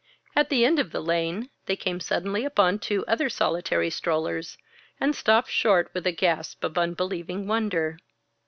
[0.35, 4.57] At the end of the lane, they came suddenly upon two other solitary strollers,
[4.99, 7.99] and stopped short with a gasp of unbelieving wonder.